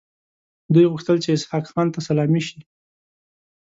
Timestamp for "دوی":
0.73-0.85